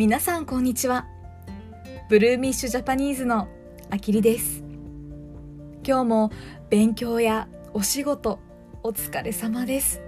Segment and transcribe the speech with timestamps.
[0.00, 1.06] 皆さんこんにちは。
[2.08, 3.48] ブルーミッシュジャパニーズの
[3.90, 4.64] あきりです。
[5.86, 6.30] 今日も
[6.70, 8.38] 勉強やお仕事
[8.82, 10.00] お疲れ様です。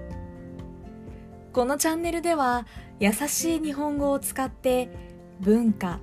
[1.52, 2.66] このチャンネルでは
[3.00, 4.88] 優しい日本語を使って
[5.40, 6.00] 文化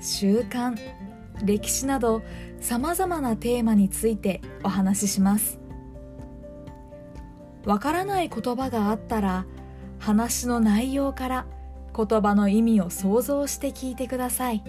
[0.00, 0.78] 習慣
[1.44, 2.22] 歴史など
[2.60, 5.58] さまざまなテーマについてお話しします。
[7.64, 9.46] わからない言葉があったら
[9.98, 11.46] 話の内容から
[11.94, 14.62] 言葉の意味を想像して聞いてください。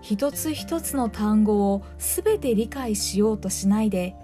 [0.00, 4.14] 一つ一つの単語をすべて理解しようとしないで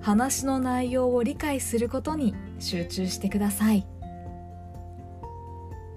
[0.00, 3.86] 話の内容を理解することに集中してください。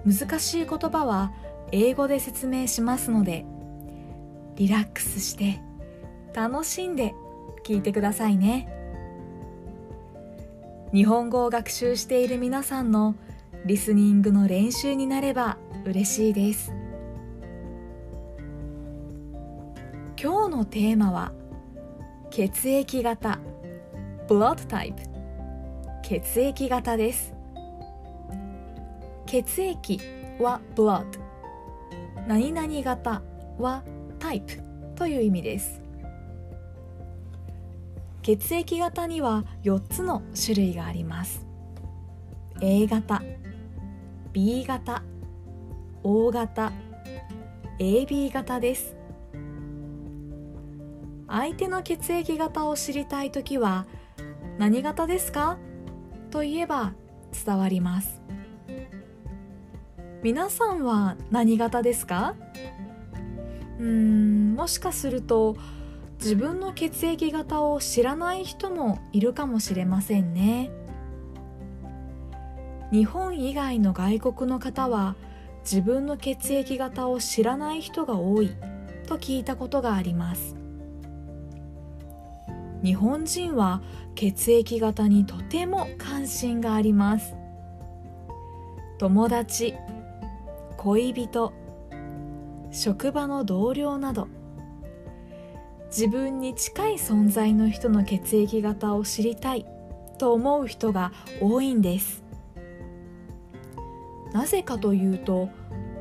[0.05, 1.31] 難しい言葉は
[1.71, 3.45] 英語で説明しますので
[4.55, 5.62] リラックスして
[6.34, 7.13] 楽しんで
[7.65, 8.73] 聞いてくださいね。
[10.93, 13.15] 日本語を学習している皆さんの
[13.67, 16.71] リスニングの練習になれば嬉しいです。
[20.18, 21.34] 今日のテーマは
[22.29, 23.40] 血液型
[24.29, 24.96] Blood type
[26.01, 27.34] 血液型です。
[29.26, 29.99] 血液
[30.40, 31.20] は Blood
[32.26, 33.21] 何々型
[33.57, 33.84] は
[34.20, 34.63] Type
[34.96, 35.81] という意味です。
[38.21, 41.46] 血液型には4つの種類があります。
[42.62, 43.21] A 型
[44.38, 45.02] B 型
[46.04, 46.71] O 型
[47.80, 48.96] AB 型です。
[51.27, 53.88] 相手の血液型を知りたいときは
[54.60, 55.58] 何型ですか？
[56.30, 56.93] と言えば
[57.34, 58.21] 伝わります。
[60.21, 62.35] 皆さんは何型ですか？
[63.80, 65.58] うーんもしかすると
[66.19, 70.69] 自分の血液型を知らない人もいるかもしれませんね。
[72.91, 75.16] 日本以外の外国の方は
[75.62, 78.52] 自分の血液型を知らない人が多い
[79.08, 80.56] と聞いたことがあります。
[82.81, 83.81] 日本人は
[84.16, 87.36] 血液型にとても関心があります。
[89.00, 89.75] 友達
[90.78, 91.54] 恋人
[92.72, 94.28] 職場の同僚など
[95.88, 99.66] 自分に近い存在の人の血液型を知りたい
[100.18, 101.12] と思う人が
[101.42, 102.27] 多いんです。
[104.34, 105.50] なぜかというと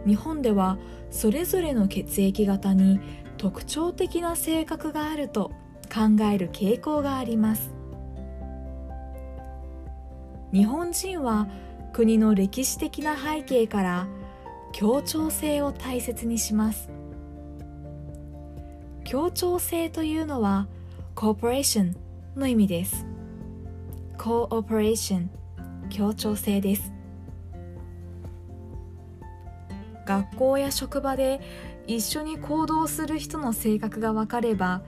[0.06, 0.78] 日本では
[1.10, 3.00] それぞれの血液型に
[3.37, 5.53] 特徴的な性格があると
[5.92, 7.75] 考える傾向があります。
[10.53, 11.48] 日本人は
[11.92, 14.09] 国の歴史的な背景から
[14.72, 16.91] 協調性を大切にします。
[19.04, 20.66] 協調性というのは
[21.15, 21.97] コーポレーション
[22.36, 23.06] の意味です。
[24.19, 25.31] コーオペレーション
[25.88, 26.95] 協調性です。
[30.06, 31.40] 学校や職場で
[31.86, 34.82] 一緒に行動する人の性格が分かれば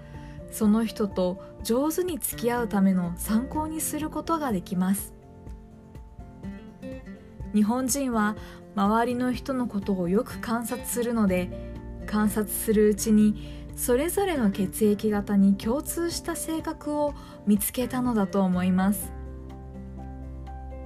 [0.50, 5.12] その人と上手に付き合うための参考にすることができます。
[7.54, 8.36] 日本人は
[8.74, 11.50] 周りの人のことをよく観察するので
[12.06, 17.14] 観察するうちにそれぞれの血液型に共通した性格を
[17.46, 19.12] 見つけたのだと思います。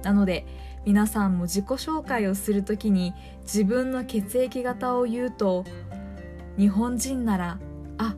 [0.03, 0.45] なので
[0.85, 3.13] 皆さんも自己紹介をするときに
[3.43, 5.63] 自分の血液型を言うと
[6.57, 7.59] 日本人なら
[7.97, 8.15] 「あ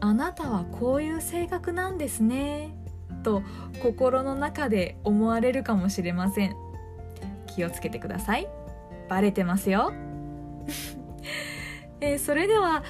[0.00, 2.74] あなたはこういう性格なんですね」
[3.22, 3.42] と
[3.82, 6.56] 心の中で思われるかもしれません。
[7.46, 8.48] 気をつけてください。
[9.08, 9.92] バレてますよ、
[12.00, 12.84] えー、それでは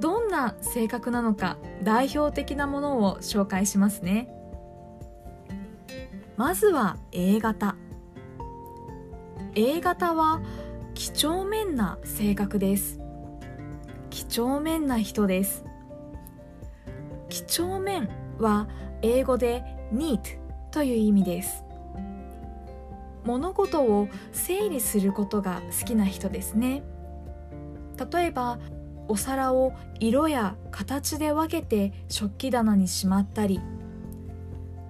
[0.00, 4.32] どんな性格なのか代表的なものを紹介しますね。
[6.36, 7.76] まずは A 型。
[9.58, 10.42] A 型は
[10.92, 13.00] 几帳面な性格です。
[14.10, 15.64] 几帳面な人です。
[17.30, 18.68] 几帳面は
[19.00, 19.64] 英語で
[19.94, 20.20] neat
[20.70, 21.64] という意味です。
[23.24, 26.82] 物事を整理することが好きな人ですね。
[28.12, 28.58] 例えば
[29.08, 33.62] お皿を色や形で分けて食器棚にしまったり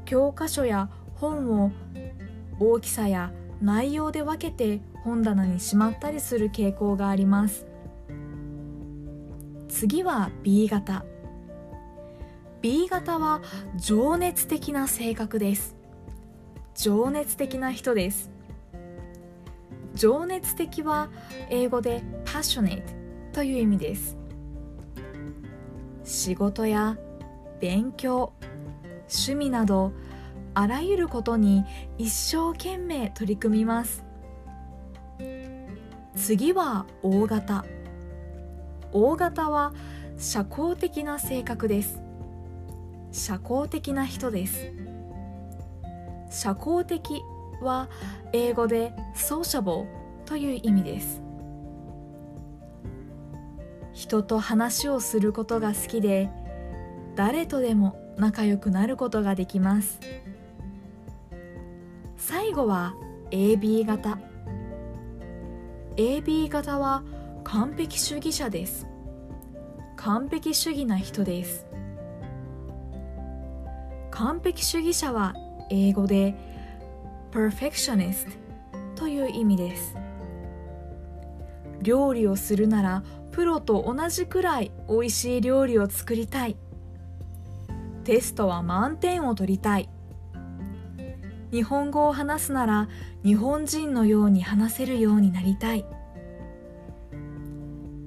[0.06, 1.70] 教科書や本を
[2.58, 3.30] 大きさや
[3.60, 7.66] 内容で分けて本棚にしまったりする傾向があります。
[9.68, 11.04] 次は B 型。
[12.62, 13.42] B 型は
[13.76, 15.76] 情熱的な性格です。
[16.74, 18.30] 情熱的な人です。
[19.94, 21.08] 情熱的は
[21.48, 22.82] 英語で passionate
[23.32, 24.16] という意味です。
[26.04, 26.98] 仕事や
[27.60, 28.32] 勉強
[29.08, 29.92] 趣味など
[30.58, 31.66] あらゆることに
[31.98, 34.02] 一生懸命取り組みます。
[36.14, 37.66] 次は O 型。
[38.90, 39.74] O 型は
[40.16, 42.00] 社交的な性格です。
[43.12, 44.72] 社交的な人です。
[46.30, 47.20] 社交的
[47.60, 47.90] は
[48.32, 49.84] 英語で sociable
[50.24, 51.20] という意味です。
[53.92, 56.30] 人と話をすることが好きで
[57.14, 60.00] 誰とでも仲良くなることができます。
[62.28, 62.96] 最後は
[63.30, 64.18] AB 型。
[65.94, 67.04] AB 型は
[67.44, 68.88] 完璧主義者です。
[69.94, 71.68] 完璧主義な人です。
[74.10, 75.34] 完璧主義者は
[75.70, 76.34] 英語で
[77.30, 78.26] perfectionist
[78.96, 79.94] という意味です。
[81.80, 86.56] 料理をするならプロと同じくらい美味しい料理を作りたい。
[88.02, 89.88] テストは満点を取りたい。
[91.52, 92.88] 日本語を話すなら
[93.22, 95.84] 日本人のように話せるようになりたい。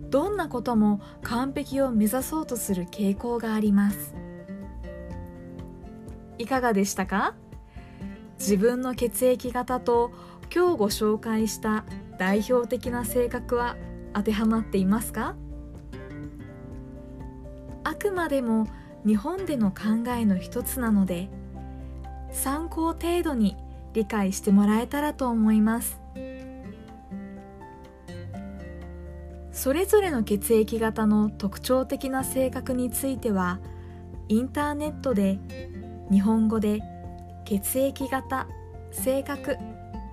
[0.09, 4.15] どんなことも完璧を目指そうとする傾向があります。
[6.38, 7.36] いかがでしたか？
[8.39, 10.12] 自分の血液型と
[10.53, 11.86] 今日ご紹介した
[12.18, 13.77] 代表的な性格は
[14.13, 15.36] 当てはまっていますか？
[17.83, 18.68] あくまでも
[19.06, 21.30] 日本での考えの一つなので
[22.31, 23.56] 参考程度に
[23.94, 26.00] 理解してもらえたらと思います。
[29.52, 33.60] それぞれの血液型の特徴的な性格については
[34.30, 35.38] インターネットで
[36.10, 36.80] 日本語で
[37.44, 38.48] 血液型
[38.92, 39.58] 性格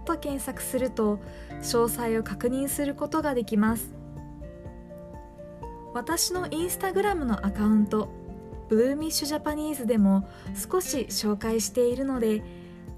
[0.04, 1.20] と検索すると
[1.60, 3.94] 詳細を確認することができます。
[5.94, 8.08] 私のインスタグラムのアカウント
[8.68, 12.42] ブルーミッシュジャパニーズでも少し紹介しているので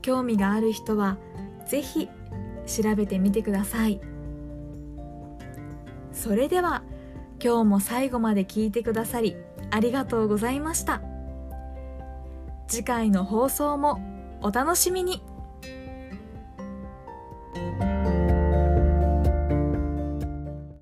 [0.03, 1.19] 興味がある人は
[1.67, 2.09] ぜひ
[2.67, 4.01] 調べてみてください。
[6.13, 6.83] それでは
[7.43, 9.37] 今日も最後まで聞いてくださり
[9.71, 11.01] ありがとうございました。
[12.67, 14.01] 次回の放送も
[14.43, 15.23] お楽しみに。